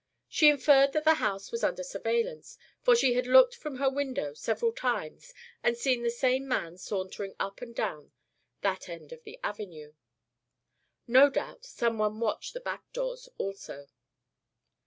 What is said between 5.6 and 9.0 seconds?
and seen the same man sauntering up and down that